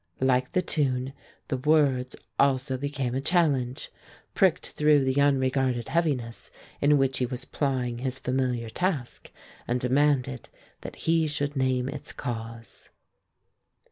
Like 0.19 0.53
the 0.53 0.63
tune, 0.63 1.13
the 1.49 1.57
words 1.57 2.15
also 2.39 2.75
became 2.75 3.13
a 3.13 3.21
challenge; 3.21 3.91
pricked 4.33 4.69
through 4.71 5.03
the 5.03 5.21
unregarded 5.21 5.89
heaviness 5.89 6.49
in 6.81 6.97
which 6.97 7.19
he 7.19 7.27
was 7.27 7.45
plying 7.45 7.99
his 7.99 8.17
familiar 8.17 8.71
task, 8.71 9.31
and 9.67 9.79
demanded 9.79 10.49
that 10.81 10.95
he 11.05 11.27
should 11.27 11.55
name 11.55 11.87
its 11.87 12.13
cause. 12.13 12.89